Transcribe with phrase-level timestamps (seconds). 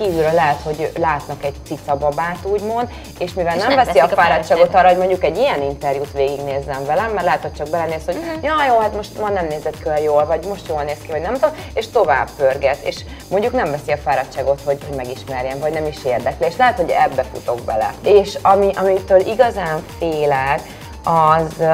[0.00, 4.74] kívülről lehet, hogy látnak egy cicababát, úgymond, és mivel És nem, nem veszi a fáradtságot
[4.74, 8.44] arra, hogy mondjuk egy ilyen interjút végignézzem velem, mert lehet, hogy csak belenéz, hogy Mhm.
[8.44, 11.20] ja, jó, hát most ma nem nézett olyan jól, vagy most jól néz ki, vagy
[11.20, 12.96] nem tudom, és tovább pörget, és
[13.30, 16.90] mondjuk nem veszi a fáradtságot, hogy, hogy megismerjen, vagy nem is érdekli, és lehet, hogy
[16.90, 17.94] ebbe futok bele.
[18.02, 20.60] És ami, amitől igazán félek,
[21.04, 21.66] az,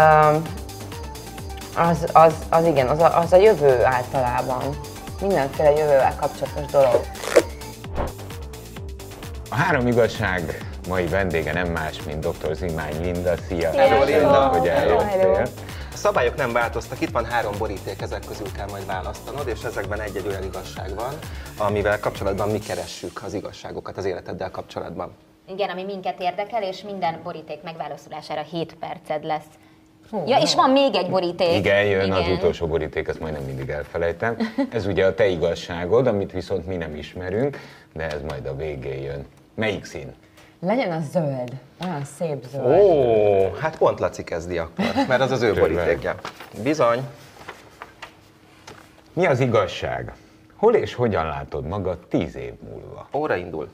[1.77, 4.79] az, az, az igen, az a, az a jövő általában.
[5.21, 7.01] Mindenféle jövővel kapcsolatos dolog.
[9.57, 12.55] A három igazság mai vendége nem más, mint dr.
[12.55, 13.37] Zimány Linda.
[13.37, 13.70] Szia!
[13.70, 14.47] Hello, Linda.
[14.48, 15.47] hogy eljöttél.
[15.92, 20.00] A szabályok nem változtak, itt van három boríték, ezek közül kell majd választanod, és ezekben
[20.00, 21.12] egy-egy olyan igazság van,
[21.59, 25.16] amivel kapcsolatban mi keressük az igazságokat az életeddel kapcsolatban.
[25.48, 29.50] Igen, ami minket érdekel, és minden boríték megválaszolására 7 perced lesz.
[30.27, 31.56] Ja, és van még egy boríték.
[31.56, 34.36] Igen, jön az utolsó boríték, ezt majdnem mindig elfelejtem.
[34.70, 37.59] Ez ugye a te igazságod, amit viszont mi nem ismerünk,
[37.92, 39.27] de ez majd a végén jön.
[39.56, 40.15] Melyik szín?
[40.60, 41.52] Legyen a zöld,
[41.84, 42.81] olyan szép zöld.
[42.81, 46.14] Ó, hát pont Laci kezdi akkor, mert az az ő borítékja.
[46.62, 47.00] Bizony.
[49.12, 50.12] Mi az igazság?
[50.56, 53.08] Hol és hogyan látod magad tíz év múlva?
[53.14, 53.69] Óra indul.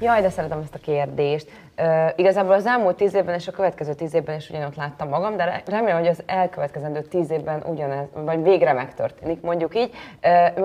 [0.00, 1.50] Jaj, de szeretem ezt a kérdést.
[1.78, 5.36] Uh, igazából az elmúlt tíz évben és a következő tíz évben is ugyanott láttam magam,
[5.36, 9.90] de re- remélem, hogy az elkövetkezendő tíz évben ugyanez, vagy végre megtörténik, mondjuk így.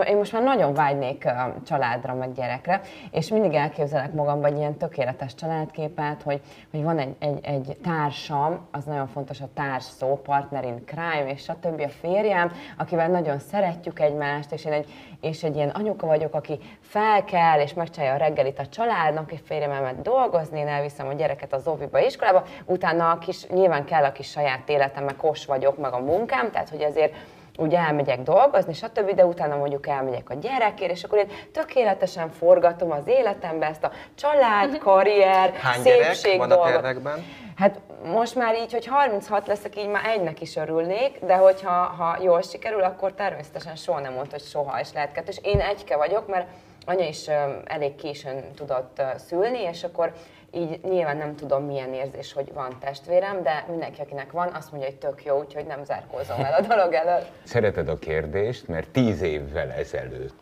[0.07, 4.77] Én most már nagyon vágynék uh, családra, meg gyerekre, és mindig elképzelek magamban egy ilyen
[4.77, 6.41] tökéletes családképet, hogy,
[6.71, 11.31] hogy van egy, egy, egy társam, az nagyon fontos a társ szó, partner in crime,
[11.31, 11.81] és stb.
[11.81, 14.89] a férjem, akivel nagyon szeretjük egymást, és én egy,
[15.21, 19.39] és egy ilyen anyuka vagyok, aki fel kell, és megcsinálja a reggelit a családnak, és
[19.45, 24.11] férjem elment dolgozni, elviszem a gyereket az óviba, iskolába, utána a kis, nyilván kell a
[24.11, 27.13] kis saját életem, meg kos vagyok, meg a munkám, tehát hogy azért
[27.57, 32.91] úgy elmegyek dolgozni, stb., de utána mondjuk elmegyek a gyerekért, és akkor én tökéletesen forgatom
[32.91, 36.71] az életembe ezt a család, karrier, Hány szépség van a dolgot.
[36.71, 37.25] tervekben?
[37.55, 42.17] Hát most már így, hogy 36 leszek, így már egynek is örülnék, de hogyha ha
[42.21, 45.29] jól sikerül, akkor természetesen soha nem mondta, hogy soha is lehet kettő.
[45.31, 46.47] És én egyke vagyok, mert
[46.85, 47.27] anya is
[47.65, 50.13] elég későn tudott szülni, és akkor
[50.51, 54.89] így nyilván nem tudom, milyen érzés, hogy van testvérem, de mindenki, akinek van, azt mondja,
[54.89, 57.31] hogy tök jó, úgyhogy nem zárkózom el a dolog előtt.
[57.43, 60.35] Szereted a kérdést, mert tíz évvel ezelőtt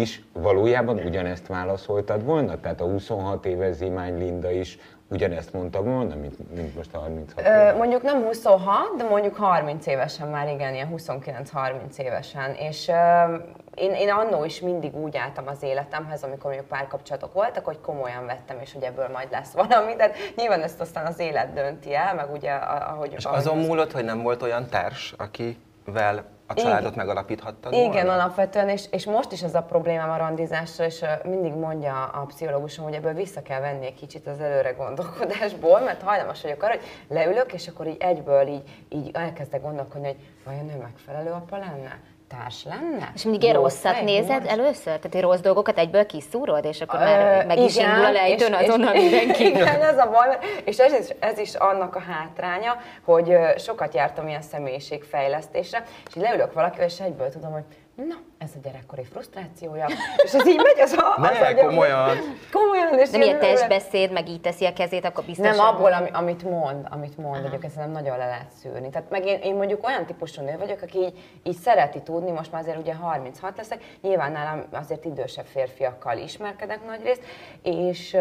[0.00, 2.60] is valójában ugyanezt válaszoltad volna?
[2.60, 4.78] Tehát a 26 éves Zimány Linda is
[5.14, 9.86] ugyanezt mondta volna, mint, mint most a 36 Ö, mondjuk nem 26, de mondjuk 30
[9.86, 12.54] évesen már, igen, ilyen 29-30 évesen.
[12.54, 13.34] És ö,
[13.74, 18.26] én, én annó is mindig úgy álltam az életemhez, amikor mondjuk párkapcsolatok voltak, hogy komolyan
[18.26, 19.94] vettem, és hogy ebből majd lesz valami.
[19.94, 23.12] De nyilván ezt aztán az élet dönti el, meg ugye a- ahogy...
[23.16, 27.90] És ahogy azon az- múlott, hogy nem volt olyan társ, akivel a családot megalapíthattad Igen,
[27.90, 28.12] volna?
[28.12, 32.84] alapvetően, és, és most is ez a problémám a randizással, és mindig mondja a pszichológusom,
[32.84, 36.82] hogy ebből vissza kell venni egy kicsit az előre gondolkodásból, mert hajlamos vagyok arra, hogy
[37.08, 42.00] leülök, és akkor így egyből így, így elkezdek gondolkodni, hogy vajon ő megfelelő apa lenne?
[42.28, 43.10] Társ lenne?
[43.14, 44.84] És mindig Jó rosszat nézed először?
[44.84, 48.94] Tehát egy rossz dolgokat egyből kiszúrod, és akkor már meg is indul a lejtőn azonnal
[48.94, 49.44] mindenki.
[49.48, 54.28] Igen, ez a baj, és ez is, ez is annak a hátránya, hogy sokat jártam
[54.28, 59.86] ilyen személyiségfejlesztésre, és leülök valakivel, és egyből tudom, hogy na, ez a gyerekkori frusztrációja,
[60.24, 61.20] és ez így megy az a...
[61.20, 62.16] Ne, az agyam- komolyan.
[62.52, 65.46] Komolyan, és De milyen testbeszéd, meg így teszi a kezét, akkor biztos.
[65.56, 68.88] nem abból, ami, amit mond, amit mond, hogy ez nem nagyon le lehet szűrni.
[68.90, 72.52] Tehát meg én, én mondjuk olyan típusú nő vagyok, aki így, így szereti tudni, most
[72.52, 77.22] már azért ugye 36 leszek, nyilván nálam azért idősebb férfiakkal ismerkedek nagyrészt,
[77.62, 78.16] és,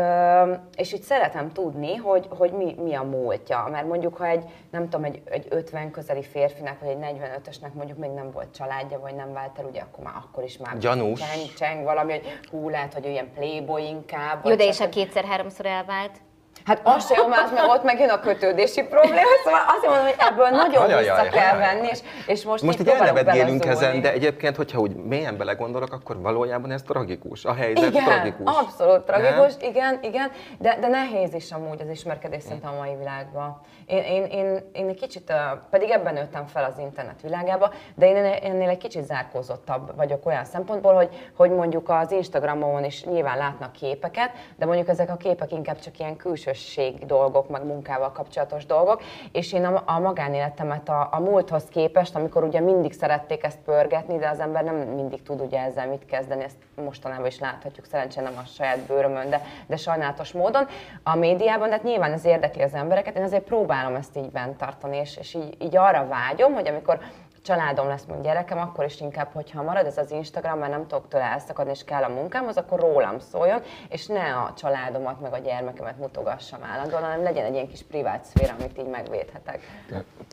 [0.75, 3.67] és így szeretem tudni, hogy, hogy mi, mi a múltja.
[3.71, 7.97] Mert mondjuk, ha egy, nem tudom, egy, egy 50 közeli férfinek, vagy egy 45-ösnek mondjuk
[7.97, 11.19] még nem volt családja, vagy nem vált el, ugye akkor már akkor is már Gyanús.
[11.19, 14.45] cseng, cseng valami, hogy hú, lehet, hogy ő ilyen playboy inkább.
[14.45, 16.21] Jó, de és ha kétszer-háromszor elvált?
[16.65, 20.15] Hát az se jó, más, mert ott megjön a kötődési probléma, szóval azt mondom, hogy
[20.17, 21.75] ebből nagyon Ajajaj, vissza kell ajaj.
[21.75, 25.93] venni, és, és most, Most így próbálok elnevetgélünk ezen, de egyébként, hogyha úgy mélyen belegondolok,
[25.93, 27.45] akkor valójában ez tragikus.
[27.45, 28.57] A helyzet igen, tragikus.
[28.57, 29.69] abszolút tragikus, Nem?
[29.69, 33.61] igen, igen, de, de nehéz is amúgy az ismerkedés szerintem a mai világban.
[33.85, 35.33] Én, én, én, én egy kicsit,
[35.69, 40.45] pedig ebben nőttem fel az internet világába, de én ennél egy kicsit zárkózottabb vagyok olyan
[40.45, 45.51] szempontból, hogy, hogy mondjuk az Instagramon is nyilván látnak képeket, de mondjuk ezek a képek
[45.51, 46.17] inkább csak ilyen
[46.53, 49.01] külsőség dolgok, meg munkával kapcsolatos dolgok,
[49.31, 54.17] és én a, a magánéletemet a, a múlthoz képest, amikor ugye mindig szerették ezt pörgetni,
[54.17, 58.29] de az ember nem mindig tud ugye ezzel mit kezdeni, ezt mostanában is láthatjuk, szerencsére
[58.29, 60.67] nem a saját bőrömön, de, de sajnálatos módon.
[61.03, 64.57] A médiában, de hát nyilván ez érdekli az embereket, én azért próbálom ezt így bent
[64.57, 66.99] tartani, és, és így, így arra vágyom, hogy amikor
[67.43, 71.07] családom lesz, mondjuk gyerekem, akkor is inkább, hogyha marad ez az Instagram, mert nem tudok
[71.07, 75.37] tőle elszakadni, és kell a munkámhoz, akkor rólam szóljon, és ne a családomat, meg a
[75.37, 79.61] gyermekemet mutogassam állandóan, hanem legyen egy ilyen kis privát szféra, amit így megvédhetek.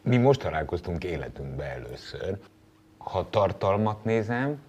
[0.02, 2.38] Mi most találkoztunk életünkbe először.
[2.98, 4.62] Ha tartalmat nézem,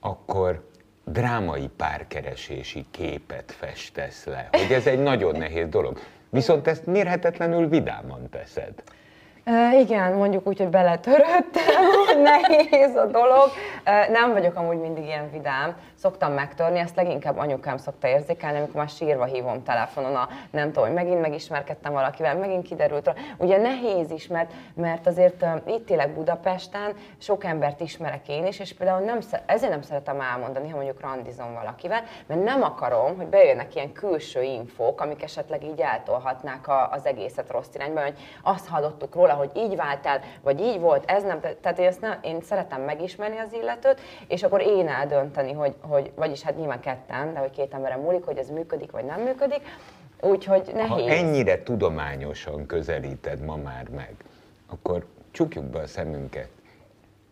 [0.00, 0.70] akkor
[1.04, 5.98] drámai párkeresési képet festesz le, hogy ez egy nagyon nehéz dolog.
[6.30, 8.82] Viszont ezt mérhetetlenül vidáman teszed.
[9.80, 11.84] Igen, mondjuk úgy, hogy beletörődtem,
[12.22, 13.50] nehéz a dolog.
[14.10, 18.88] Nem vagyok amúgy mindig ilyen vidám, szoktam megtörni, ezt leginkább anyukám szokta érzékelni, amikor már
[18.88, 23.14] sírva hívom telefonon, a, nem tudom, hogy megint megismerkedtem valakivel, megint kiderült.
[23.36, 28.58] Ugye nehéz is, mert, mert azért uh, itt élek Budapesten, sok embert ismerek én is,
[28.58, 33.26] és például nem, ezért nem szeretem elmondani, ha mondjuk randizom valakivel, mert nem akarom, hogy
[33.26, 38.68] bejönnek ilyen külső infók, amik esetleg így eltolhatnák a, az egészet rossz irányba, hogy azt
[38.68, 42.18] hallottuk róla, hogy így vált el, vagy így volt, ez nem, tehát én, ezt nem,
[42.22, 47.32] én szeretem megismerni az illetőt, és akkor én eldönteni, hogy, hogy vagyis hát nyilván ketten,
[47.32, 49.60] de hogy két emberem múlik, hogy ez működik, vagy nem működik,
[50.20, 51.08] úgyhogy nehéz.
[51.08, 54.14] Ha ennyire tudományosan közelíted ma már meg,
[54.66, 56.48] akkor csukjuk be a szemünket.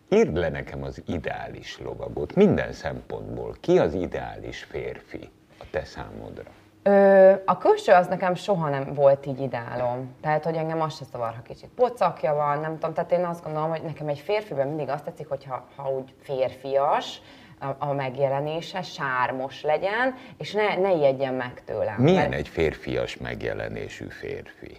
[0.09, 3.55] Írd le nekem az ideális lovagot, minden szempontból.
[3.59, 5.29] Ki az ideális férfi
[5.59, 6.49] a te számodra?
[6.83, 10.15] Ö, a külső az nekem soha nem volt így ideálom.
[10.21, 12.93] Tehát, hogy engem az se zavar, ha kicsit pocakja van, nem tudom.
[12.93, 17.21] Tehát én azt gondolom, hogy nekem egy férfiben mindig azt tetszik, hogyha ha úgy férfias,
[17.61, 21.95] a, a megjelenése, sármos legyen, és ne, ne ijedjen meg tőlem.
[22.01, 22.39] Milyen mert...
[22.39, 24.77] egy férfias megjelenésű férfi?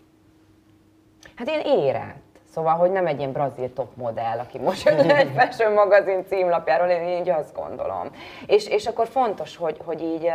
[1.37, 2.21] Hát én érett.
[2.55, 6.89] Szóval, hogy nem egy ilyen brazil top modell, aki most jön egy fashion magazin címlapjáról,
[6.89, 8.11] én így azt gondolom.
[8.47, 10.31] És, és akkor fontos, hogy, hogy így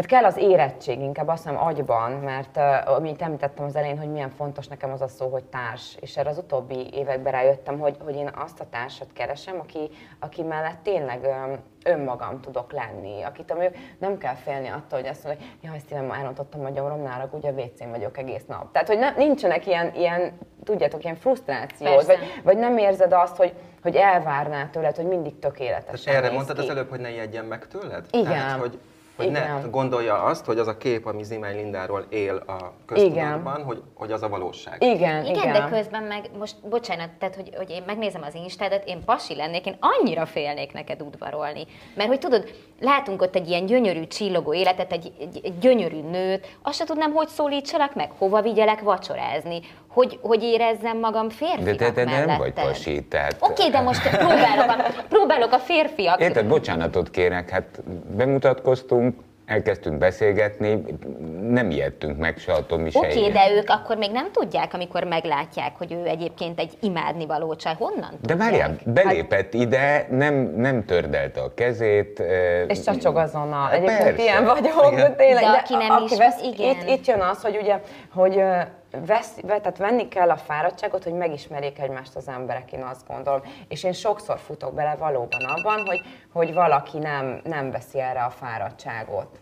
[0.00, 4.10] tehát kell az érettség inkább azt hiszem agyban, mert uh, amit említettem az elején, hogy
[4.10, 5.96] milyen fontos nekem az a szó, hogy társ.
[6.00, 10.42] És erre az utóbbi években rájöttem, hogy, hogy én azt a társat keresem, aki, aki
[10.42, 13.66] mellett tényleg um, önmagam tudok lenni, akit ami
[13.98, 17.28] nem kell félni attól, hogy azt mondja, hogy jaj, Steven, ma elrontottam a gyomrom, nála,
[17.32, 18.72] ugye a wc vagyok egész nap.
[18.72, 23.54] Tehát, hogy ne, nincsenek ilyen, ilyen, tudjátok, ilyen frusztrációt, vagy, vagy nem érzed azt, hogy,
[23.82, 26.06] hogy elvárná tőled, hogy mindig tökéletes.
[26.06, 26.62] Erre mondtad ki.
[26.62, 28.06] az előbb, hogy ne ijedjen meg tőled?
[28.10, 28.24] Igen.
[28.24, 28.78] Tehát, hogy
[29.20, 29.60] hogy Igen.
[29.60, 34.12] ne gondolja azt, hogy az a kép, ami Zimány Lindáról él a köztudatban, hogy, hogy
[34.12, 34.82] az a valóság.
[34.82, 38.84] Igen, igen, igen, de közben meg, most bocsánat, tehát hogy, hogy én megnézem az Instádat,
[38.86, 41.66] én pasi lennék, én annyira félnék neked udvarolni.
[41.94, 42.50] Mert hogy tudod,
[42.80, 47.12] látunk ott egy ilyen gyönyörű, csillogó életet, egy, egy, egy gyönyörű nőt, azt se tudnám,
[47.12, 49.60] hogy szólítsalak meg, hova vigyelek vacsorázni,
[49.92, 53.36] hogy, hogy érezzem magam férfinak De te, te nem vagy pasi, tehát...
[53.40, 56.20] Oké, okay, de most próbálok a, próbálok a férfiak...
[56.20, 57.82] Érted, bocsánatot kérek, hát
[58.16, 59.14] bemutatkoztunk,
[59.50, 60.84] elkezdtünk beszélgetni,
[61.48, 65.04] nem ijedtünk meg se a Tomi Oké, okay, de ők akkor még nem tudják, amikor
[65.04, 67.74] meglátják, hogy ő egyébként egy imádnivaló csaj.
[67.78, 69.54] Honnan De várjál, belépett hát...
[69.54, 72.22] ide, nem, nem tördelte a kezét.
[72.66, 73.70] És csacsog azonnal.
[73.70, 74.22] Egyébként Persze.
[74.22, 75.16] ilyen vagyok, igen.
[75.16, 75.44] tényleg.
[75.44, 76.70] De, de aki nem is, vesz, igen.
[76.70, 77.80] Itt, itt jön az, hogy ugye,
[78.12, 78.42] hogy
[78.90, 83.42] vesz, tehát venni kell a fáradtságot, hogy megismerjék egymást az emberek, én azt gondolom.
[83.68, 86.00] És én sokszor futok bele valóban abban, hogy,
[86.32, 89.40] hogy valaki nem, nem veszi erre a fáradtságot.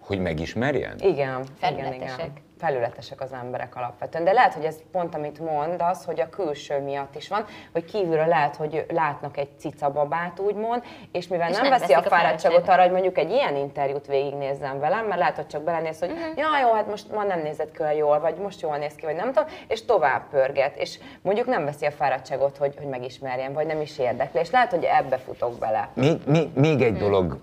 [0.00, 0.98] Hogy megismerjen?
[0.98, 2.32] Igen, igen, igen
[2.64, 4.24] felületesek az emberek alapvetően.
[4.24, 7.84] De lehet, hogy ez pont amit mond, az, hogy a külső miatt is van, hogy
[7.84, 10.82] kívülről lehet, hogy látnak egy cicababát, úgymond,
[11.12, 14.78] és mivel és nem, nem veszi a fáradtságot arra, hogy mondjuk egy ilyen interjút végignézzem
[14.78, 16.36] velem, mert lehet, hogy csak belenéz, hogy uh-huh.
[16.36, 19.16] ja, jó, hát most ma nem nézett ki jól, vagy most jól néz ki, vagy
[19.16, 23.66] nem tudom, és tovább pörget, és mondjuk nem veszi a fáradtságot, hogy, hogy megismerjen, vagy
[23.66, 25.88] nem is érdekli, és lehet, hogy ebbe futok bele.
[25.94, 26.98] Még, még, még egy hmm.
[26.98, 27.40] dolog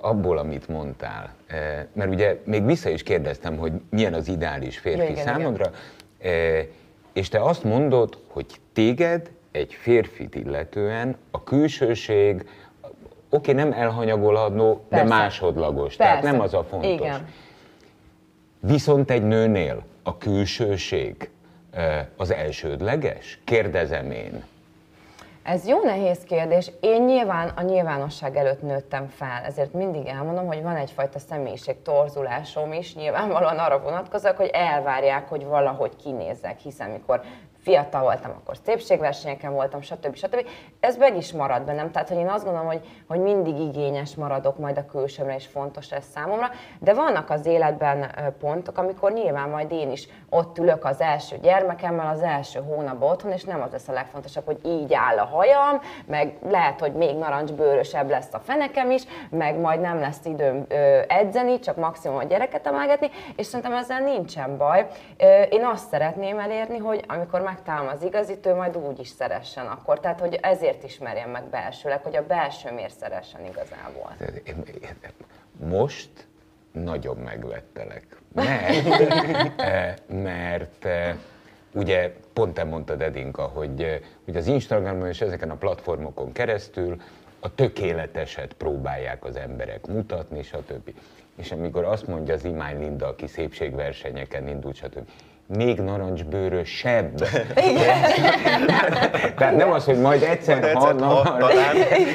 [0.00, 5.10] abból, amit mondtál, eh, mert ugye még vissza is kérdeztem, hogy milyen az ideális férfi
[5.10, 5.70] igen, számodra,
[6.20, 6.66] igen.
[7.12, 12.48] és te azt mondod, hogy téged egy férfit illetően a külsőség,
[13.28, 16.12] oké, nem elhanyagolható, de másodlagos, Persze.
[16.12, 16.90] tehát nem az a fontos.
[16.90, 17.28] Igen.
[18.60, 21.30] Viszont egy nőnél a külsőség
[21.70, 23.40] eh, az elsődleges?
[23.44, 24.44] Kérdezem én.
[25.42, 26.70] Ez jó nehéz kérdés.
[26.80, 32.72] Én nyilván a nyilvánosság előtt nőttem fel, ezért mindig elmondom, hogy van egyfajta személyiség torzulásom
[32.72, 37.22] is, nyilvánvalóan arra vonatkozok, hogy elvárják, hogy valahogy kinézzek, hiszen mikor
[37.62, 40.14] fiatal voltam, akkor szépségversenyeken voltam, stb.
[40.14, 40.46] stb.
[40.80, 44.58] Ez meg is marad bennem, tehát hogy én azt gondolom, hogy, hogy mindig igényes maradok
[44.58, 49.72] majd a külsőmre, és fontos ez számomra, de vannak az életben pontok, amikor nyilván majd
[49.72, 53.88] én is ott ülök az első gyermekemmel, az első hónapban otthon, és nem az lesz
[53.88, 58.90] a legfontosabb, hogy így áll a hajam, meg lehet, hogy még narancsbőrösebb lesz a fenekem
[58.90, 60.66] is, meg majd nem lesz időm
[61.08, 64.86] edzeni, csak maximum a gyereket emelgetni, és szerintem ezzel nincsen baj.
[65.50, 69.66] Én azt szeretném elérni, hogy amikor már megtalálom az igazit, ő majd úgy is szeressen
[69.66, 70.00] akkor.
[70.00, 74.16] Tehát, hogy ezért ismerjen meg belsőleg, hogy a belső miért szeressen igazából.
[75.68, 76.10] Most
[76.72, 78.06] nagyon megvettelek.
[78.32, 78.86] Mert,
[79.60, 81.16] eh, mert eh,
[81.72, 87.00] ugye pont te mondtad Edinka, hogy, eh, hogy az Instagramon és ezeken a platformokon keresztül
[87.40, 90.94] a tökéleteset próbálják az emberek mutatni, stb.
[91.36, 95.08] És amikor azt mondja az Imány Linda, aki szépségversenyeken indult, stb
[95.56, 97.14] még narancsbőrösebb.
[99.36, 101.38] Tehát nem az, hogy majd egyszer, ha, na,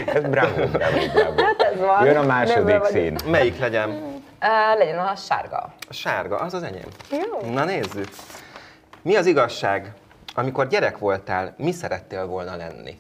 [0.05, 1.43] ez bravo, bravo, bravo.
[1.43, 2.05] Hát ez van.
[2.05, 3.15] Jön a második szín.
[3.25, 3.89] Melyik legyen?
[3.89, 5.73] Uh, legyen a sárga.
[5.89, 6.87] A sárga, az az enyém.
[7.11, 7.51] Jó.
[7.51, 8.09] Na nézzük.
[9.01, 9.93] Mi az igazság?
[10.35, 12.97] Amikor gyerek voltál, mi szerettél volna lenni?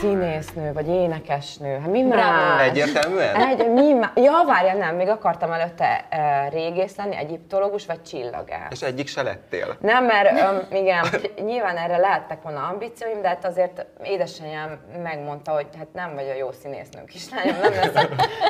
[0.00, 2.62] Színésznő, vagy énekesnő, hát mi más?
[2.62, 3.34] Egyértelműen?
[3.34, 4.12] Egy, mi má...
[4.14, 8.70] Ja, várja, nem, még akartam előtte uh, régész lenni, egyiptológus, vagy csillagász.
[8.70, 9.76] És egyik se lettél.
[9.80, 11.04] Nem, mert um, igen,
[11.50, 16.34] nyilván erre lehettek volna ambícióim, de hát azért édesanyám megmondta, hogy hát nem vagy a
[16.34, 18.08] jó színésznő kislányom, nem lesz a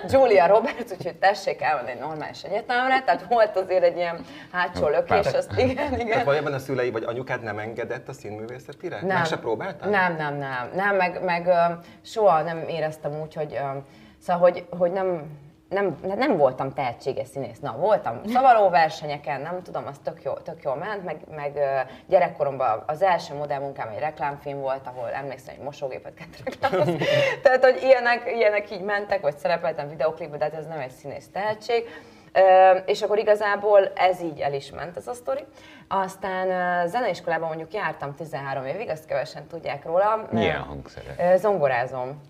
[0.08, 5.26] Julia Roberts, úgyhogy tessék elmenni egy normális egyetemre, tehát volt azért egy ilyen hátsó lökés,
[5.26, 6.24] azt igen, Tehát igen.
[6.24, 8.98] valójában a szülei vagy anyukád nem engedett a színművészetire?
[9.02, 9.88] Meg se próbáltál?
[9.90, 11.54] Nem, nem, nem, nem, meg, meg ö,
[12.02, 13.58] soha nem éreztem úgy, hogy,
[14.18, 15.38] szóval, hogy, hogy nem,
[15.70, 17.58] nem, nem voltam tehetséges színész.
[17.58, 21.58] Na, voltam szavaló versenyeken, nem tudom, az tök, jó, tök jól ment, meg, meg
[22.06, 26.96] gyerekkoromban az első modellmunkám egy reklámfilm volt, ahol emlékszem, hogy mosógépet kellett.
[27.42, 31.28] Tehát, hogy ilyenek, ilyenek így mentek, vagy szerepeltem videoklipben, de hát ez nem egy színész
[31.32, 31.84] tehetség.
[32.86, 35.44] És akkor igazából ez így el is ment ez a sztori.
[35.92, 40.26] Aztán zeneiskolában mondjuk jártam 13 évig, azt kevesen tudják róla.
[40.30, 41.32] Milyen Ö, hangszere?
[41.32, 42.20] Ö, Zongorázom.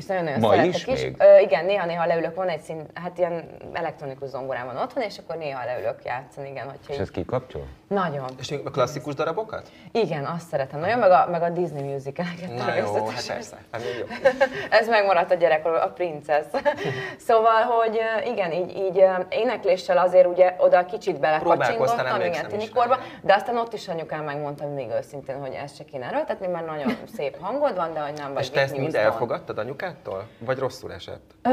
[0.00, 1.02] És nagyon-nagyon Ma szeretek is is.
[1.02, 1.14] még?
[1.18, 5.36] Ö, igen, néha-néha leülök, van egy szín, hát ilyen elektronikus zongorám van otthon, és akkor
[5.36, 7.66] néha leülök játszani, igen, hogyha És így, ez kikapcsol?
[7.88, 8.24] Nagyon.
[8.38, 9.68] És a klasszikus darabokat?
[9.92, 13.56] Igen, azt szeretem nagyon, meg a, meg a Disney musicaleket Na jó, hát persze.
[13.72, 14.06] Hát jó.
[14.78, 16.46] Ez megmaradt a gyerekkorban, a princesz.
[17.28, 23.56] szóval, hogy igen, így, így énekléssel azért ugye oda kicsit belekacsintottam, igen, tinikorba, de aztán
[23.56, 27.74] ott is anyukám megmondta még őszintén, hogy ezt se kéne erőltetni, mert nagyon szép hangod
[27.74, 29.58] van, de hogy nem vagy És te ezt mind elfogadtad
[29.90, 30.26] anyukádtól?
[30.38, 31.34] Vagy rosszul esett?
[31.42, 31.50] Ö,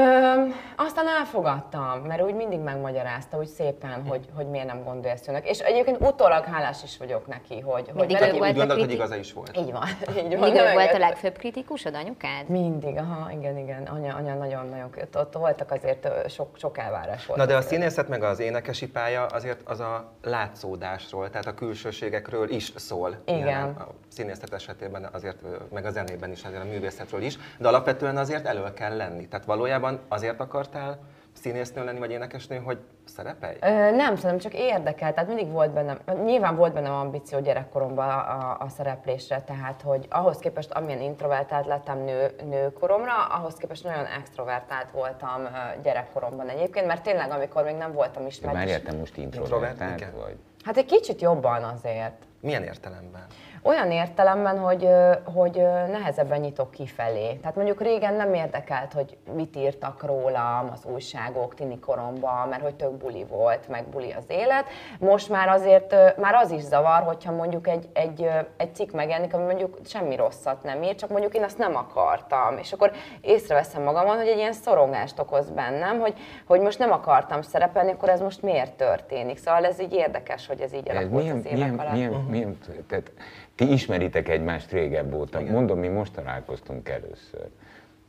[0.76, 5.50] aztán elfogadtam, mert úgy mindig megmagyarázta, úgy szépen, hogy, hogy miért nem gondolja ezt önök.
[5.50, 7.86] És egyébként utólag hálás is vagyok neki, hogy...
[7.86, 9.58] hogy Mindig mert ő volt Úgy a gondolod, hogy igaza is volt?
[9.58, 9.88] Így van,
[10.24, 10.40] így van.
[10.40, 12.50] Mindig ő volt a legfőbb kritikusod, anyukád?
[12.50, 13.84] Mindig, aha, igen, igen.
[13.84, 14.90] Anya, anya nagyon-nagyon.
[15.14, 17.40] Ott voltak azért sok, sok elvárás volt.
[17.40, 22.50] Na de a színészet meg az énekesi pálya azért az a látszódásról, tehát a külsőségekről
[22.50, 23.18] is szól.
[23.26, 23.38] Igen.
[23.38, 23.78] Ilyen
[24.18, 25.38] színészet esetében azért,
[25.72, 29.28] meg a zenében is azért a művészetről is, de alapvetően azért elő kell lenni.
[29.28, 31.00] Tehát valójában azért akartál
[31.42, 33.56] színésznő lenni, vagy énekesnő, hogy szerepelj?
[33.62, 38.18] Ö, nem, szerintem csak érdekel, tehát mindig volt bennem, nyilván volt bennem ambíció gyerekkoromban a,
[38.18, 44.06] a, a szereplésre, tehát hogy ahhoz képest, amilyen introvertált lettem nő, nőkoromra, ahhoz képest nagyon
[44.06, 45.48] extrovertált voltam
[45.84, 50.00] gyerekkoromban egyébként, mert tényleg amikor még nem voltam De ismert, már értem most Introvert, introvertált
[50.00, 50.14] igen.
[50.22, 50.36] vagy?
[50.64, 52.14] hát egy kicsit jobban azért.
[52.42, 53.26] Milyen értelemben?
[53.62, 54.88] Olyan értelemben, hogy,
[55.24, 55.56] hogy
[55.92, 57.34] nehezebben nyitok kifelé.
[57.34, 62.76] Tehát mondjuk régen nem érdekelt, hogy mit írtak rólam az újságok tini koromban, mert hogy
[62.76, 64.66] tök buli volt, meg buli az élet.
[65.00, 69.44] Most már azért már az is zavar, hogyha mondjuk egy, egy, egy cikk megjelenik, ami
[69.44, 72.58] mondjuk semmi rosszat nem ír, csak mondjuk én azt nem akartam.
[72.58, 72.92] És akkor
[73.22, 76.14] észreveszem magamon, hogy egy ilyen szorongást okoz bennem, hogy,
[76.46, 79.38] hogy most nem akartam szerepelni, akkor ez most miért történik.
[79.38, 81.92] Szóval ez így érdekes, hogy ez így alakult milyen, az évek milyen, alatt.
[81.92, 82.58] milyen, milyen,
[82.88, 83.12] tehát
[83.56, 85.42] ti ismeritek egymást régebb óta.
[85.42, 87.48] Mondom, mi most találkoztunk először.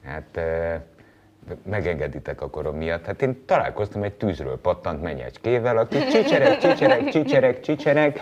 [0.04, 0.40] Hát
[1.62, 3.04] megengeditek a korom miatt.
[3.04, 8.20] Hát én találkoztam egy tűzről pattant menyecskével, aki csicserek, csicserek, csicserek, csicserek,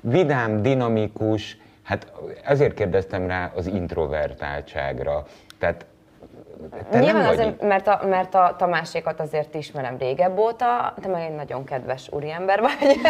[0.00, 2.12] vidám, dinamikus, hát
[2.44, 5.26] ezért kérdeztem rá az introvertáltságra.
[5.58, 5.86] Tehát
[6.90, 11.08] te Nyilván nem vagy azért, mert a, mert a Tamásékat azért ismerem régebb óta, te
[11.08, 13.00] meg egy nagyon kedves úriember vagy.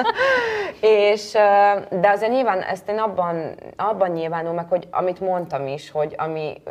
[1.10, 1.32] és,
[1.90, 6.62] de azért nyilván ezt én abban, abban nyilvánul meg, hogy amit mondtam is, hogy ami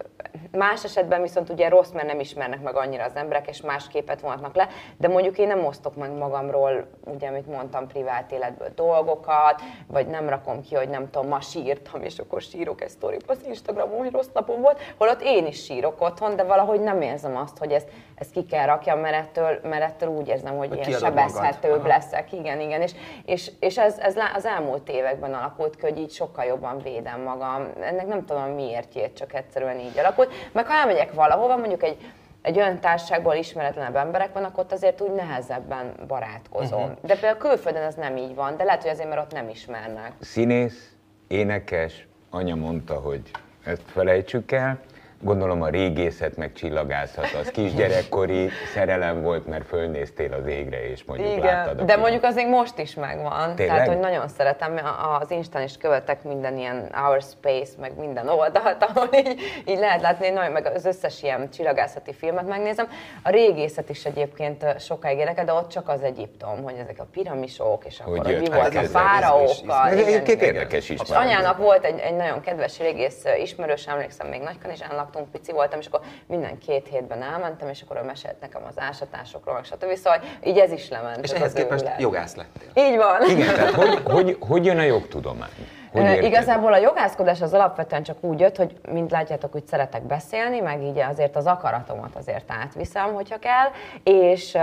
[0.52, 4.22] más esetben viszont ugye rossz, mert nem ismernek meg annyira az emberek, és más képet
[4.22, 4.68] vonatnak le,
[4.98, 10.30] de mondjuk én nem osztok meg magamról, ugye, amit mondtam, privát életből dolgokat, vagy nem
[10.30, 14.12] rakom ki, hogy nem tudom, ma sírtam, és akkor sírok egy sztorit az Instagramon, hogy
[14.12, 17.88] rossz napom volt, holott én is sírok otthon, de valahogy nem érzem azt, hogy ezt,
[18.16, 22.34] ezt ki kell rakjam, mert ettől, mert ettől úgy érzem, hogy, Hogy ilyen sebezhetőbb leszek,
[22.34, 22.92] igen, igen, és,
[23.26, 27.68] és, és ez, ez az elmúlt években alakult ki, hogy így sokkal jobban védem magam.
[27.82, 30.34] Ennek nem tudom miértjét, csak egyszerűen így alakult.
[30.52, 31.98] Meg ha elmegyek valahova, mondjuk egy
[32.42, 36.82] egy olyan társaságból ismeretlenebb emberek vannak, ott azért úgy nehezebben barátkozom.
[36.82, 36.98] Uh-huh.
[37.02, 40.12] De például külföldön ez nem így van, de lehet, hogy azért, mert ott nem ismernek.
[40.20, 40.92] Színész,
[41.28, 43.22] énekes, anya mondta, hogy
[43.64, 44.80] ezt felejtsük el,
[45.24, 51.30] Gondolom a régészet meg csillagászat, az kisgyerekkori szerelem volt, mert fölnéztél az égre, és mondjuk
[51.30, 52.00] Igen, láttad de film.
[52.00, 53.56] mondjuk az még most is megvan.
[53.56, 53.76] Tényleg?
[53.76, 54.80] Tehát, hogy nagyon szeretem,
[55.22, 60.02] az Instán is követek minden ilyen Our Space, meg minden oldalt, ahol így, így lehet
[60.02, 62.88] látni, nagyon, meg az összes ilyen csillagászati filmet megnézem.
[63.24, 67.86] A régészet is egyébként sokáig érdekel, de ott csak az Egyiptom, hogy ezek a piramisok,
[67.86, 69.88] és akkor Hogy mi volt hát a fáraókkal.
[69.88, 71.00] Ez egyébként érdekes is.
[71.00, 75.86] Anyának volt egy, egy nagyon kedves régész ismerős, emlékszem, még Nagykanizsán laktunk, pici voltam, és
[75.86, 79.96] akkor minden két hétben elmentem, és akkor ő mesélt nekem az ásatásokról, meg stb.
[79.96, 81.24] Szóval így ez is lement.
[81.24, 82.00] És ez ehhez képest világ.
[82.00, 82.84] jogász lettél.
[82.86, 83.30] Így van.
[83.30, 85.50] Igen, tehát hogy, hogy, hogy jön a jogtudomány?
[85.92, 86.24] Hogy érted?
[86.24, 90.84] Igazából a jogászkodás az alapvetően csak úgy jött, hogy mint látjátok, úgy szeretek beszélni, meg
[90.84, 93.70] így azért az akaratomat azért átviszem, hogyha kell,
[94.04, 94.58] és,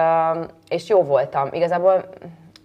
[0.69, 1.49] és jó voltam.
[1.53, 2.09] Igazából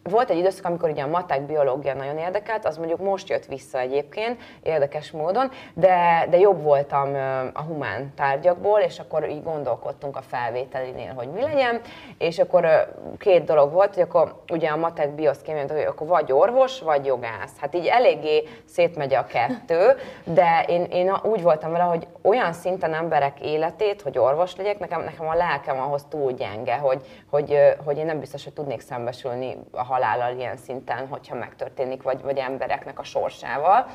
[0.04, 3.80] volt egy időszak, amikor ugye a matek biológia nagyon érdekelt, az mondjuk most jött vissza
[3.80, 7.16] egyébként, érdekes módon, de, de jobb voltam
[7.54, 11.82] a humán tárgyakból, és akkor így gondolkodtunk a felvételinél, hogy mi legyen,
[12.18, 16.80] és akkor két dolog volt, hogy akkor ugye a matek bioszkémia, hogy akkor vagy orvos,
[16.80, 17.60] vagy jogász.
[17.60, 22.94] Hát így eléggé szétmegy a kettő, de én, én úgy voltam vele, hogy olyan szinten
[22.94, 27.98] emberek életét, hogy orvos legyek, nekem, nekem a lelkem ahhoz túl gyenge, hogy, hogy, hogy
[27.98, 33.00] én nem biztos, hogy tudnék szembesülni a halállal ilyen szinten, hogyha megtörténik, vagy, vagy embereknek
[33.00, 33.86] a sorsával.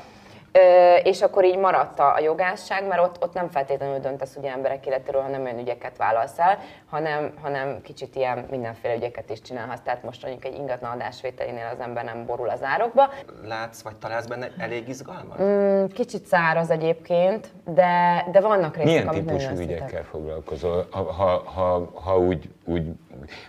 [0.51, 4.85] Ö, és akkor így maradt a, jogásság, mert ott, ott nem feltétlenül döntesz ugye emberek
[4.85, 6.57] életéről, hanem olyan ügyeket válasz el,
[6.89, 9.81] hanem, hanem kicsit ilyen mindenféle ügyeket is csinálhatsz.
[9.83, 13.09] Tehát most mondjuk egy ingatlan adásvételénél az ember nem borul az árokba.
[13.47, 15.41] Látsz, vagy találsz benne elég izgalmat?
[15.41, 20.87] Mm, Kicsit száraz egyébként, de, de vannak részek, Milyen amik típusú ügyekkel foglalkozol?
[20.91, 22.87] Ha, ha, ha, ha úgy, úgy,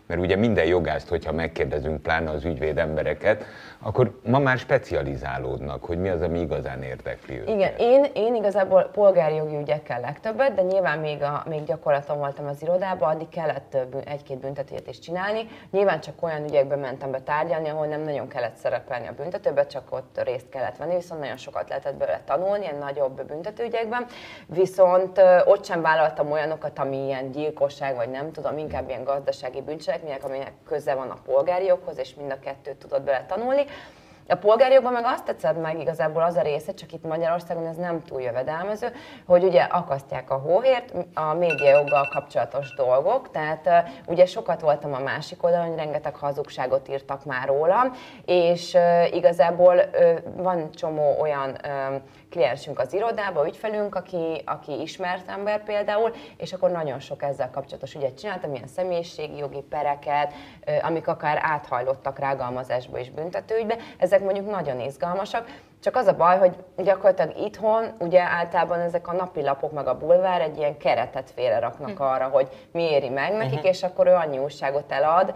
[0.06, 3.44] mert ugye minden jogászt, hogyha megkérdezünk, pláne az ügyvéd embereket,
[3.82, 7.54] akkor ma már specializálódnak, hogy mi az, ami igazán érdekli őket.
[7.54, 12.46] Igen, én, én igazából polgári jogi ügyekkel legtöbbet, de nyilván még, a, még gyakorlatom voltam
[12.46, 15.48] az irodában, addig kellett egy-két büntetőt is csinálni.
[15.70, 19.92] Nyilván csak olyan ügyekben mentem be tárgyalni, ahol nem nagyon kellett szerepelni a büntetőben, csak
[19.92, 24.06] ott részt kellett venni, viszont nagyon sokat lehetett belőle tanulni, ilyen nagyobb büntetőügyekben.
[24.46, 30.24] Viszont ott sem vállaltam olyanokat, ami ilyen gyilkosság, vagy nem tudom, inkább ilyen gazdasági bűncselekmények,
[30.24, 33.64] aminek köze van a polgári joghoz, és mind a kettőt tudod bele tanulni.
[34.28, 37.76] A polgári jogban meg azt tetszett meg igazából az a része, csak itt Magyarországon ez
[37.76, 38.92] nem túl jövedelmező,
[39.26, 45.42] hogy ugye akasztják a hóhért, a médiajoggal kapcsolatos dolgok, tehát ugye sokat voltam a másik
[45.42, 47.92] oldalon, hogy rengeteg hazugságot írtak már rólam,
[48.24, 48.76] és
[49.10, 49.74] igazából
[50.36, 51.56] van csomó olyan
[52.30, 57.94] kliensünk az irodában, ügyfelünk, aki, aki ismert ember például, és akkor nagyon sok ezzel kapcsolatos
[57.94, 60.32] ügyet csináltam, ilyen személyiségi jogi pereket,
[60.82, 63.76] amik akár áthajlottak rágalmazásba és büntetőügybe.
[63.98, 65.46] Ezek mondjuk nagyon izgalmasak,
[65.82, 70.40] csak az a baj, hogy gyakorlatilag itthon ugye általában ezek a napilapok meg a bulvár
[70.40, 72.02] egy ilyen keretet félreraknak Hm.
[72.02, 73.66] arra, hogy mi éri meg nekik, Mhm.
[73.66, 75.34] és akkor ő annyi újságot elad,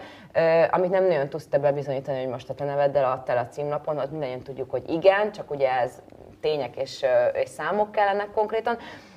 [0.71, 4.11] amit nem nagyon tudsz te bebizonyítani, hogy most a te neveddel adtál a címlapon, ott
[4.11, 6.03] mindannyian tudjuk, hogy igen, csak ugye ez
[6.41, 8.77] tények és, és számok kellenek konkrétan,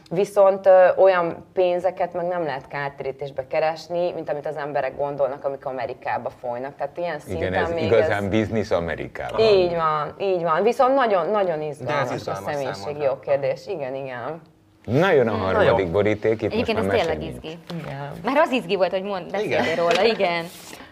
[0.10, 5.72] viszont ö, olyan pénzeket meg nem lehet kártérítésbe keresni, mint amit az emberek gondolnak, amikor
[5.72, 6.76] Amerikába folynak.
[6.76, 8.30] Tehát ilyen szinten Igen, ez még igazán ez...
[8.30, 9.40] biznisz Amerikában.
[9.40, 10.64] Így van, így van.
[10.64, 13.04] Viszont nagyon, nagyon izgalmas, izgalmas a személyiségi számodra.
[13.04, 13.68] jogkérdés.
[13.68, 14.42] Igen, igen.
[14.84, 15.92] Na jön a harmadik jó.
[15.92, 17.58] boríték, itt Egyébként ez most tényleg izgi.
[17.82, 18.12] igen.
[18.24, 19.76] Már az izgi volt, hogy mond, Igen.
[19.76, 20.46] róla, igen.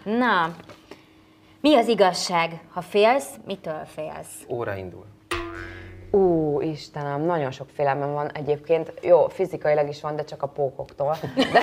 [0.04, 0.50] Na,
[1.62, 2.50] mi az igazság?
[2.74, 4.44] Ha félsz, mitől félsz?
[4.50, 5.06] Óra indul.
[6.16, 8.94] Ú, Istenem, nagyon sok félelmem van egyébként.
[9.02, 11.18] Jó, fizikailag is van, de csak a pókoktól.
[11.36, 11.60] De,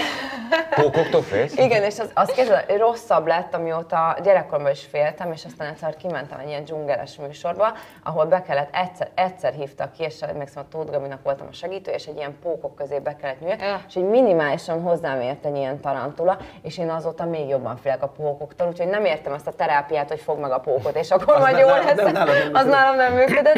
[0.82, 1.56] Pókoktól félsz?
[1.56, 5.96] igen, és az, az képzeld, el, rosszabb lett, amióta gyerekkoromban is féltem, és aztán egyszer
[5.96, 7.72] kimentem egy ilyen dzsungeles műsorba,
[8.04, 11.90] ahol be kellett, egyszer, egyszer hívtak ki, és emlékszem, a Tóth Gabinak voltam a segítő,
[11.90, 13.80] és egy ilyen pókok közé be kellett nyúlni, Ja.
[13.88, 18.08] és egy minimálisan hozzám ért egy ilyen tarantula, és én azóta még jobban félek a
[18.08, 21.40] pókoktól, úgyhogy nem értem ezt a terápiát, hogy fog meg a pókot, és akkor Az
[21.40, 21.94] majd jó lesz.
[21.94, 23.56] nem nálam nem az nálam nem működött.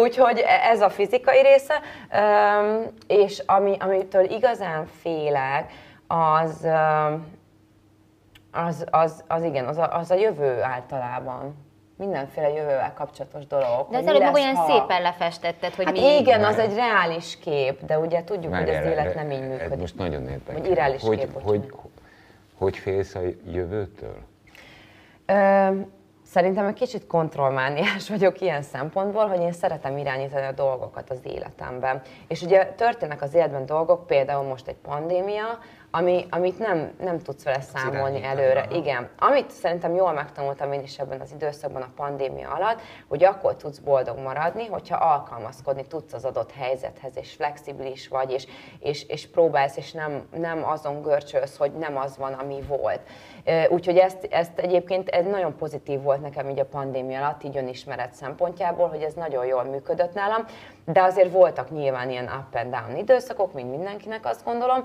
[0.00, 1.80] Úgyhogy e- ez a fizikai része,
[3.06, 5.72] és ami, amitől igazán félek,
[6.06, 6.66] az,
[8.52, 11.68] az, az, az igen, az a, az a jövő általában.
[11.96, 13.86] Mindenféle jövővel kapcsolatos dolog.
[13.90, 16.16] De hogy az előbb meg olyan ha- szépen lefestetted, hogy Hát mi...
[16.16, 19.48] igen, az egy reális kép, de ugye tudjuk, hogy az élet de nem így ez
[19.48, 19.78] működik.
[19.78, 20.42] most nagyon.
[20.52, 21.88] Vagy irreális hogy, kép, hogy, bocsánat.
[22.58, 23.20] hogy félsz a
[23.52, 24.16] jövőtől?
[25.26, 25.68] Ö,
[26.30, 32.02] Szerintem egy kicsit kontrollmániás vagyok ilyen szempontból, hogy én szeretem irányítani a dolgokat az életemben.
[32.28, 35.58] És ugye történnek az életben dolgok, például most egy pandémia,
[35.90, 38.60] ami, amit nem, nem tudsz vele számolni előre.
[38.60, 38.74] aha.
[38.74, 39.08] Igen.
[39.18, 43.78] Amit szerintem jól megtanultam én is ebben az időszakban, a pandémia alatt, hogy akkor tudsz
[43.78, 48.46] boldog maradni, hogyha alkalmazkodni tudsz az adott helyzethez, és flexibilis vagy, és,
[48.78, 53.00] és, és próbálsz, és nem, nem azon görcsölsz, hogy nem az van, ami volt.
[53.68, 58.12] Úgyhogy ezt, ezt egyébként ez nagyon pozitív volt nekem így a pandémia alatt, így önismeret
[58.12, 60.44] szempontjából, hogy ez nagyon jól működött nálam,
[60.84, 64.84] de azért voltak nyilván ilyen up and down időszakok, mint mindenkinek azt gondolom,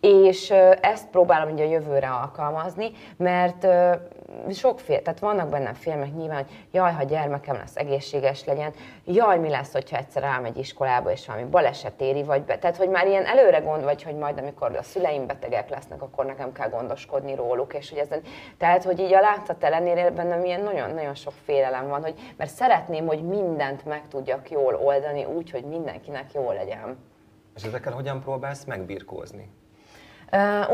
[0.00, 3.66] és ezt próbálom ugye a jövőre alkalmazni, mert
[4.50, 8.72] sokféle, tehát vannak bennem filmek nyilván, hogy jaj, ha gyermekem lesz, egészséges legyen,
[9.04, 12.58] jaj, mi lesz, hogyha egyszer elmegy iskolába, és valami baleset éri, vagy be.
[12.58, 16.24] Tehát, hogy már ilyen előre gond, vagy hogy majd amikor a szüleim betegek lesznek, akkor
[16.24, 18.20] nekem kell gondoskodni róluk, és hogy ezen,
[18.58, 23.06] tehát, hogy így a látszat ellenére bennem ilyen nagyon-nagyon sok félelem van, hogy, mert szeretném,
[23.06, 26.98] hogy mindent meg tudjak jól oldani, úgy, hogy mindenkinek jó legyen.
[27.56, 29.50] És ezekkel hogyan próbálsz megbirkózni?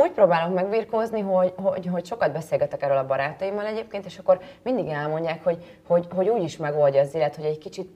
[0.02, 4.88] Úgy próbálok megbirkózni, hogy, hogy, hogy sokat beszélgetek erről a barátaimmal egyébként, és akkor mindig
[4.88, 7.88] elmondják, hogy, hogy, hogy úgy is megoldja az élet, hogy egy kicsit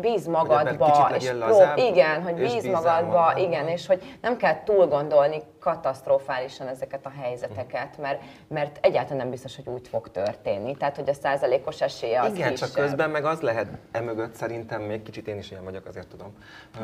[0.00, 3.36] bíz magadba, és prób- igen, hogy bíz magadba, magadban.
[3.36, 9.30] igen, és hogy nem kell túl gondolni katasztrofálisan ezeket a helyzeteket, mert, mert egyáltalán nem
[9.30, 10.76] biztos, hogy úgy fog történni.
[10.76, 12.68] Tehát, hogy a százalékos esélye az Igen, kisebb.
[12.68, 16.32] csak közben meg az lehet emögött szerintem, még kicsit én is ilyen vagyok, azért tudom.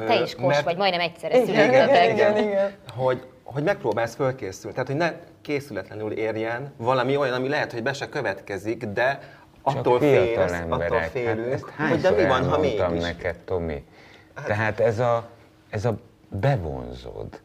[0.06, 2.10] Te is kos mert- vagy, majdnem egyszerre Igen, születtetek.
[2.12, 2.74] igen, igen.
[2.96, 4.72] Hogy, hogy megpróbálsz fölkészülni.
[4.76, 5.12] Tehát, hogy ne
[5.42, 9.18] készületlenül érjen valami olyan, ami lehet, hogy be se következik, de
[9.62, 11.00] attól fiatal félsz, attól emberek.
[11.00, 13.02] Hát félünk, ezt hogy de mi van, ha mégis?
[13.02, 13.84] neked, Tomi?
[14.46, 15.28] Tehát ez a,
[15.68, 15.98] ez a
[16.28, 17.40] bevonzod.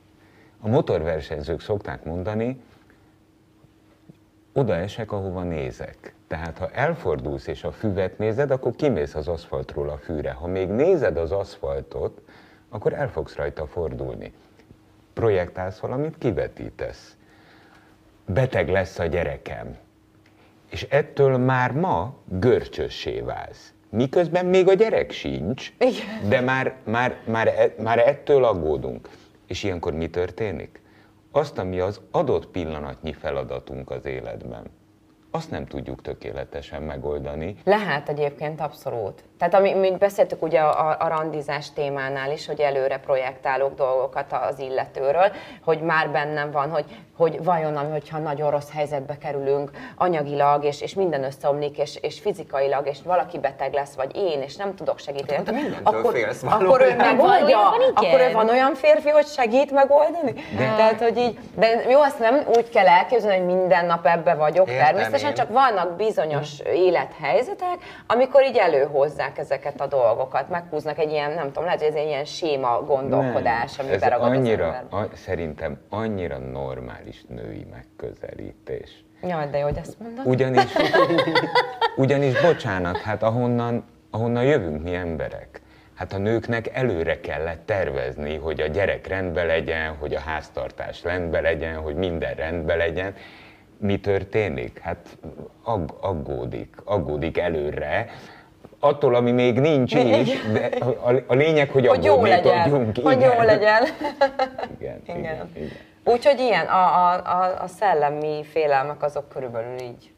[0.62, 2.62] A motorversenyzők szokták mondani,
[4.54, 6.14] oda esek, ahova nézek.
[6.28, 10.32] Tehát ha elfordulsz és a füvet nézed, akkor kimész az aszfaltról a fűre.
[10.32, 12.22] Ha még nézed az aszfaltot,
[12.70, 14.34] akkor el fogsz rajta fordulni.
[15.14, 17.16] Projektálsz valamit, kivetítesz.
[18.26, 19.78] Beteg lesz a gyerekem.
[20.70, 23.74] És ettől már ma görcsössé válsz.
[23.90, 26.30] Miközben még a gyerek sincs, Igen.
[26.30, 29.10] de már, már, már, e- már ettől aggódunk.
[29.48, 30.82] És ilyenkor mi történik?
[31.32, 34.64] Azt, ami az adott pillanatnyi feladatunk az életben,
[35.32, 37.56] azt nem tudjuk tökéletesen megoldani.
[37.64, 39.24] Lehet egyébként abszolút.
[39.38, 44.60] Tehát ami, mint beszéltük ugye a, a randizás témánál is, hogy előre projektálok dolgokat az
[44.60, 45.32] illetőről,
[45.64, 46.86] hogy már bennem van, hogy,
[47.18, 52.88] hogy vajon, hogyha nagyon rossz helyzetbe kerülünk anyagilag, és, és minden összeomlik, és, és fizikailag,
[52.88, 55.44] és valaki beteg lesz, vagy én, és nem tudok segíteni.
[55.44, 57.60] te mindentől félsz akkor ő megoldja,
[57.94, 60.34] akkor ő van olyan férfi, hogy segít megoldani?
[60.58, 60.74] De.
[60.78, 64.70] Tehát, hogy így, de jó, azt nem úgy kell elképzelni, hogy minden nap ebbe vagyok,
[64.70, 65.34] Értem természetesen, én.
[65.34, 67.78] csak vannak bizonyos élethelyzetek,
[68.08, 72.08] amikor így előhozzák ezeket a dolgokat, meghúznak egy ilyen, nem tudom, lehet, hogy ez egy
[72.08, 79.06] ilyen séma gondolkodás, ami beragad annyira, az a, szerintem annyira normális női megközelítés.
[79.22, 80.26] Jaj, de jó, hogy ezt mondod.
[80.26, 80.74] Ugyanis,
[81.96, 85.62] ugyanis bocsánat, hát ahonnan, ahonnan jövünk mi emberek,
[85.96, 91.42] hát a nőknek előre kellett tervezni, hogy a gyerek rendben legyen, hogy a háztartás rendben
[91.42, 93.16] legyen, hogy minden rendben legyen.
[93.80, 94.80] Mi történik?
[94.80, 95.18] Hát
[95.64, 98.10] ag, aggódik, aggódik előre,
[98.80, 103.08] attól, ami még nincs is, de a, a lényeg, hogy, hogy jó aggódni legyen, tudjunk.
[103.08, 103.84] hogy jó legyen.
[104.80, 105.18] Igen, Igen.
[105.20, 105.70] igen, igen.
[106.04, 110.12] Úgyhogy ilyen, a, a, a, a szellemi félelmek azok körülbelül így,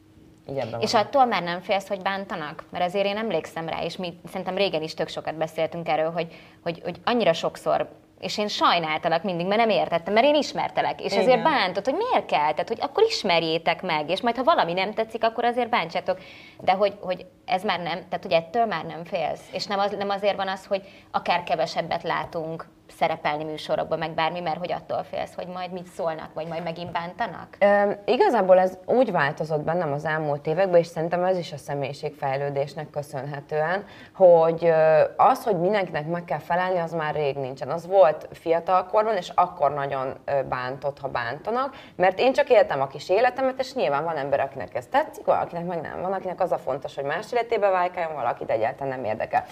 [0.50, 1.02] így ebben És van.
[1.02, 2.64] attól már nem félsz, hogy bántanak?
[2.70, 6.26] Mert azért én emlékszem rá, és mi szerintem régen is tök sokat beszéltünk erről, hogy,
[6.62, 7.88] hogy, hogy annyira sokszor
[8.20, 11.24] és én sajnáltalak mindig, mert nem értettem, mert én ismertelek, és Igen.
[11.24, 14.94] ezért bántott, hogy miért kell, tehát hogy akkor ismerjétek meg, és majd ha valami nem
[14.94, 16.18] tetszik, akkor azért bántsátok.
[16.60, 19.48] De hogy, hogy ez már nem, tehát hogy ettől már nem félsz.
[19.52, 24.40] És nem, az, nem azért van az, hogy akár kevesebbet látunk szerepelni műsorokban, meg bármi,
[24.40, 27.56] mert hogy attól félsz, hogy majd mit szólnak, vagy majd megint bántanak?
[27.58, 32.90] Ö, igazából ez úgy változott bennem az elmúlt években, és szerintem ez is a személyiségfejlődésnek
[32.90, 34.72] köszönhetően, hogy
[35.16, 37.70] az, hogy mindenkinek meg kell felelni, az már rég nincsen.
[37.70, 40.14] Az volt fiatalkorban, és akkor nagyon
[40.48, 44.74] bántott, ha bántanak, mert én csak éltem a kis életemet, és nyilván van ember, akinek
[44.74, 46.00] ez tetszik, valakinek meg nem.
[46.00, 49.44] Van, akinek az a fontos, hogy más életébe válkáljon, valakit egyáltalán nem érdekel.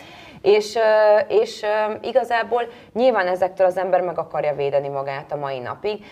[0.43, 0.79] És,
[1.29, 1.67] és
[2.01, 6.05] igazából nyilván ezektől az ember meg akarja védeni magát a mai napig.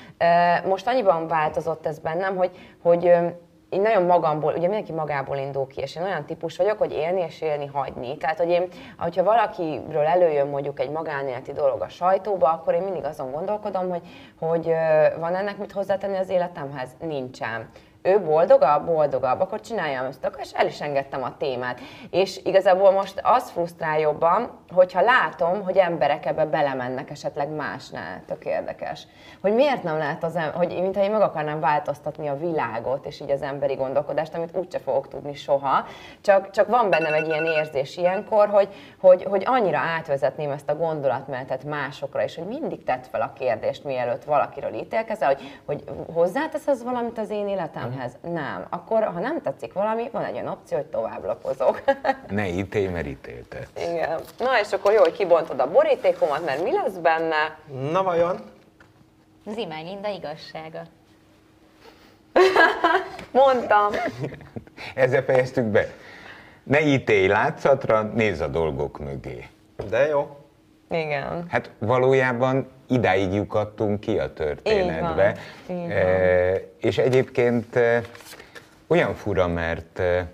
[0.64, 2.50] Most annyiban változott ez bennem, hogy,
[2.82, 3.12] hogy
[3.68, 7.20] én nagyon magamból, ugye mindenki magából indul ki, és én olyan típus vagyok, hogy élni
[7.20, 8.16] és élni hagyni.
[8.16, 13.04] Tehát, hogy én, hogyha valakiről előjön mondjuk egy magánéleti dolog a sajtóba, akkor én mindig
[13.04, 14.02] azon gondolkodom, hogy,
[14.38, 14.72] hogy
[15.18, 16.90] van ennek mit hozzátenni az életemhez?
[17.00, 17.68] Nincsen.
[18.06, 21.80] Ő boldogabb, boldogabb, akkor csináljam ezt, akkor és el is engedtem a témát.
[22.10, 28.44] És igazából most az frusztrál jobban, hogyha látom, hogy emberek ebbe belemennek esetleg másnál, tök
[28.44, 29.06] érdekes.
[29.40, 33.20] Hogy miért nem lát az ember, hogy mintha én meg akarnám változtatni a világot, és
[33.20, 35.84] így az emberi gondolkodást, amit úgyse fogok tudni soha,
[36.20, 38.68] csak, csak van bennem egy ilyen érzés ilyenkor, hogy,
[39.00, 43.84] hogy, hogy annyira átvezetném ezt a gondolatmenetet másokra, és hogy mindig tett fel a kérdést,
[43.84, 47.95] mielőtt valakiről ítélkezel, hogy, hogy hozzátesz az valamit az én életemhez?
[48.20, 48.66] Nem.
[48.70, 51.82] Akkor, ha nem tetszik valami, van egy olyan opció, hogy tovább lapozok.
[52.28, 53.68] Ne ítélj, mert ítélted.
[53.76, 54.20] Igen.
[54.38, 57.58] Na és akkor jó, hogy kibontod a borítékomat, mert mi lesz benne?
[57.90, 58.40] Na vajon?
[59.46, 60.82] Zimány Linda igazsága.
[63.32, 63.92] Mondtam.
[64.94, 65.86] Ezzel fejeztük be.
[66.62, 69.46] Ne ítélj látszatra, nézz a dolgok mögé.
[69.88, 70.36] De jó.
[70.90, 71.44] Igen.
[71.48, 75.28] Hát valójában idáig lyukadtunk ki a történetbe.
[75.70, 75.96] Így van, így van.
[75.96, 78.00] E, és egyébként e,
[78.86, 80.26] olyan fura, mert, e,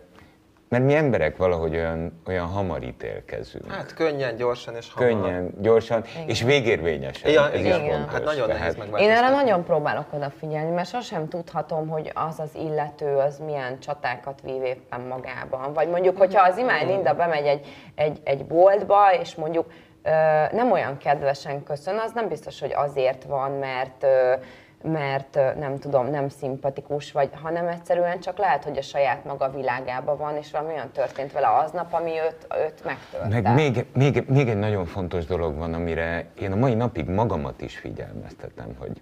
[0.69, 3.73] mert mi emberek valahogy olyan, olyan hamar ítélkezünk.
[3.73, 5.11] Hát könnyen, gyorsan és hamar.
[5.11, 7.31] Könnyen, gyorsan, és végérvényesen.
[7.31, 8.13] Ja, Ez is igen, fontos.
[8.13, 9.05] hát nagyon Tehát- nehéz megváltoztatni.
[9.05, 14.41] Én erre nagyon próbálok odafigyelni, mert sosem tudhatom, hogy az az illető az milyen csatákat
[14.45, 15.73] vív éppen magában.
[15.73, 19.67] Vagy mondjuk, hogyha az imány Linda bemegy egy, egy, egy boltba, és mondjuk
[20.53, 24.07] nem olyan kedvesen köszön, az nem biztos, hogy azért van, mert
[24.83, 30.17] mert nem tudom, nem szimpatikus, vagy hanem egyszerűen csak lehet, hogy a saját maga világában
[30.17, 33.29] van, és valami olyan történt vele aznap, ami őt, őt megtörte.
[33.29, 37.61] Meg még, még, még egy nagyon fontos dolog van, amire én a mai napig magamat
[37.61, 39.01] is figyelmeztetem, hogy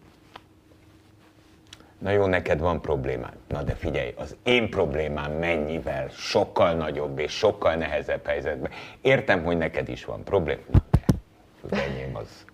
[1.98, 3.34] na jó, neked van problémád.
[3.48, 8.70] Na de figyelj, az én problémám mennyivel sokkal nagyobb és sokkal nehezebb helyzetben.
[9.00, 10.60] Értem, hogy neked is van probléma.
[11.70, 12.44] Az enyém az.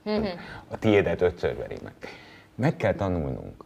[0.68, 1.92] A tiédet ötször veri meg.
[2.54, 3.64] Meg kell tanulnunk,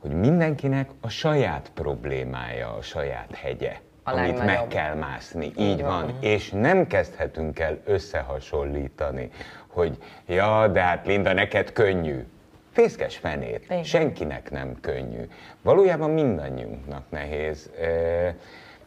[0.00, 4.68] hogy mindenkinek a saját problémája, a saját hegye, A amit meg legnagyobb.
[4.68, 5.52] kell mászni.
[5.58, 6.16] Így van.
[6.20, 9.30] És nem kezdhetünk el összehasonlítani,
[9.66, 12.24] hogy ja, de hát Linda, neked könnyű.
[12.72, 13.64] Fészkes fenét.
[13.64, 13.82] Igen.
[13.84, 15.28] Senkinek nem könnyű.
[15.62, 17.70] Valójában mindannyiunknak nehéz.
[17.80, 18.34] Eh,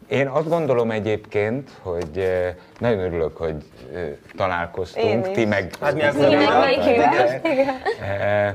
[0.08, 3.56] Én azt gondolom egyébként, hogy eh, nagyon örülök, hogy
[3.94, 5.32] eh, Én találkoztunk, is.
[5.34, 5.72] ti meg...
[5.80, 7.40] Hát mi meghívást,
[8.02, 8.54] Eh,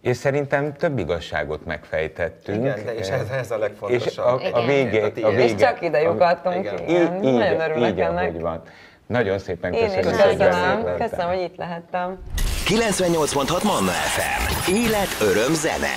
[0.00, 2.58] És szerintem több igazságot megfejtettünk.
[2.64, 4.24] Igen, de és ez, ez a és legfontosabb.
[4.24, 4.90] a, a, A a tiéd.
[4.90, 6.78] végé, És csak ide lyukadtunk, Igen.
[6.88, 7.14] igen.
[7.16, 8.40] Így, így, Nagyon örülök így, ennek.
[8.40, 8.62] van.
[9.06, 10.96] Nagyon szépen Én is köszönjük, köszönöm.
[10.98, 12.18] Köszönöm, hogy itt lehettem.
[12.66, 14.72] 98.6 Manna FM.
[14.72, 15.96] Élet, öröm, zene.